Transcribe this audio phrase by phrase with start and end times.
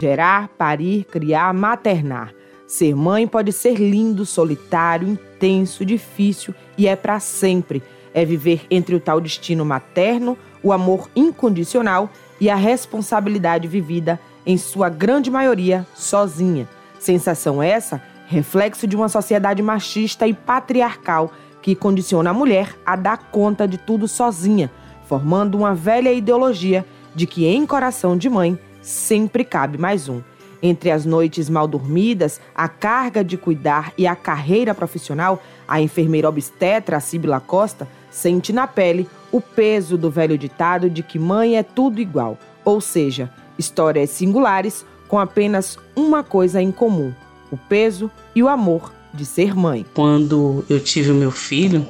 [0.00, 2.32] Gerar, parir, criar, maternar.
[2.66, 7.82] Ser mãe pode ser lindo, solitário, intenso, difícil e é para sempre.
[8.14, 12.08] É viver entre o tal destino materno, o amor incondicional
[12.40, 16.66] e a responsabilidade vivida, em sua grande maioria, sozinha.
[16.98, 21.30] Sensação essa, reflexo de uma sociedade machista e patriarcal
[21.60, 24.70] que condiciona a mulher a dar conta de tudo sozinha,
[25.04, 30.20] formando uma velha ideologia de que em coração de mãe sempre cabe mais um.
[30.62, 36.28] Entre as noites mal dormidas, a carga de cuidar e a carreira profissional, a enfermeira
[36.28, 41.62] obstetra Sibila Costa sente na pele o peso do velho ditado de que mãe é
[41.62, 47.12] tudo igual, ou seja, histórias singulares com apenas uma coisa em comum:
[47.50, 49.84] o peso e o amor de ser mãe.
[49.94, 51.86] Quando eu tive o meu filho,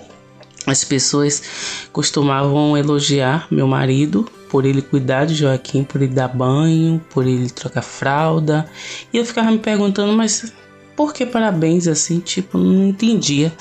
[0.66, 1.42] as pessoas
[1.92, 7.48] costumavam elogiar meu marido por ele cuidar de Joaquim, por ele dar banho, por ele
[7.48, 8.68] trocar fralda.
[9.12, 10.52] E eu ficava me perguntando, mas
[10.96, 12.18] por que parabéns assim?
[12.18, 13.52] Tipo, não entendia.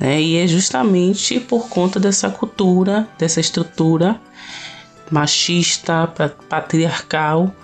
[0.00, 0.20] Né?
[0.20, 4.20] E é justamente por conta dessa cultura, dessa estrutura
[5.10, 6.12] machista,
[6.48, 7.54] patriarcal,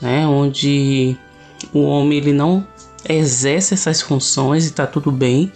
[0.00, 0.26] né?
[0.26, 1.16] onde
[1.72, 2.66] o homem ele não
[3.08, 5.52] exerce essas funções e tá tudo bem.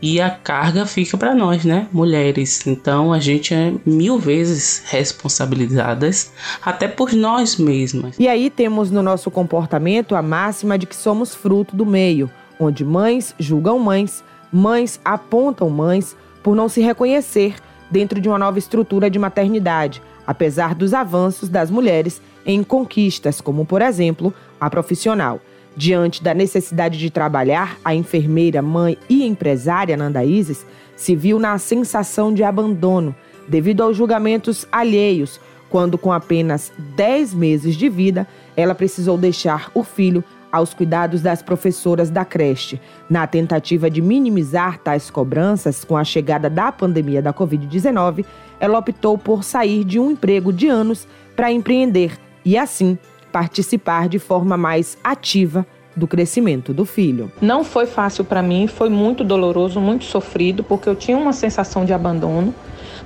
[0.00, 2.66] E a carga fica para nós, né, mulheres.
[2.66, 6.32] Então a gente é mil vezes responsabilizadas,
[6.64, 8.16] até por nós mesmas.
[8.18, 12.84] E aí temos no nosso comportamento a máxima de que somos fruto do meio, onde
[12.84, 17.54] mães julgam mães, mães apontam mães por não se reconhecer
[17.90, 23.64] dentro de uma nova estrutura de maternidade, apesar dos avanços das mulheres em conquistas, como
[23.64, 25.40] por exemplo a profissional.
[25.76, 31.56] Diante da necessidade de trabalhar, a enfermeira, mãe e empresária Nanda Isis se viu na
[31.58, 33.14] sensação de abandono
[33.48, 39.82] devido aos julgamentos alheios, quando, com apenas 10 meses de vida, ela precisou deixar o
[39.82, 42.78] filho aos cuidados das professoras da creche.
[43.08, 48.26] Na tentativa de minimizar tais cobranças com a chegada da pandemia da Covid-19,
[48.60, 52.98] ela optou por sair de um emprego de anos para empreender e, assim,
[53.32, 55.66] participar de forma mais ativa
[55.96, 57.30] do crescimento do filho.
[57.40, 61.84] Não foi fácil para mim, foi muito doloroso, muito sofrido, porque eu tinha uma sensação
[61.84, 62.54] de abandono,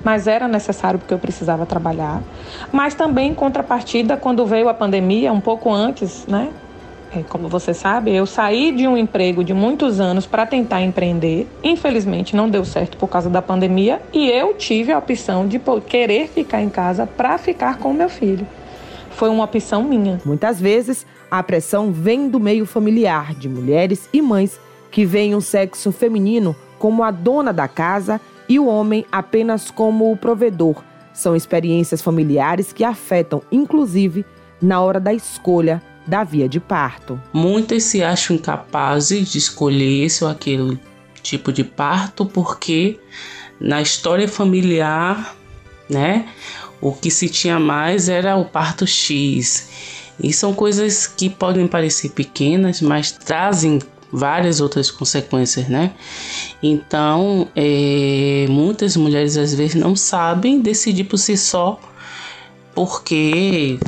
[0.04, 2.22] mas era necessário porque eu precisava trabalhar.
[2.72, 6.50] Mas também em contrapartida, quando veio a pandemia, um pouco antes, né?
[7.14, 11.48] É, como você sabe, eu saí de um emprego de muitos anos para tentar empreender.
[11.62, 16.28] Infelizmente não deu certo por causa da pandemia e eu tive a opção de querer
[16.28, 18.46] ficar em casa para ficar com meu filho
[19.16, 20.20] foi uma opção minha.
[20.24, 24.60] Muitas vezes, a pressão vem do meio familiar, de mulheres e mães
[24.90, 30.12] que veem o sexo feminino como a dona da casa e o homem apenas como
[30.12, 30.82] o provedor.
[31.14, 34.24] São experiências familiares que afetam, inclusive,
[34.60, 37.20] na hora da escolha da via de parto.
[37.32, 40.78] Muitas se acham incapazes de escolher esse ou aquele
[41.22, 43.00] tipo de parto porque
[43.58, 45.34] na história familiar,
[45.88, 46.28] né,
[46.80, 49.68] o que se tinha mais era o parto X.
[50.22, 53.80] E são coisas que podem parecer pequenas, mas trazem
[54.12, 55.92] várias outras consequências, né?
[56.62, 61.78] Então, é, muitas mulheres às vezes não sabem decidir por si só,
[62.74, 63.78] porque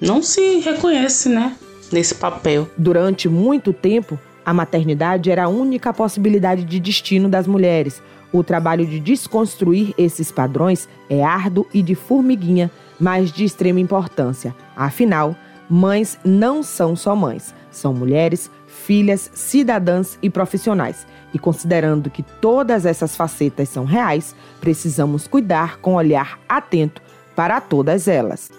[0.00, 1.56] não se reconhece, né?
[1.90, 2.68] Nesse papel.
[2.76, 8.02] Durante muito tempo, a maternidade era a única possibilidade de destino das mulheres.
[8.34, 12.68] O trabalho de desconstruir esses padrões é árduo e de formiguinha,
[12.98, 14.52] mas de extrema importância.
[14.74, 15.36] Afinal,
[15.70, 21.06] mães não são só mães, são mulheres, filhas, cidadãs e profissionais.
[21.32, 27.00] E considerando que todas essas facetas são reais, precisamos cuidar com olhar atento
[27.36, 28.50] para todas elas.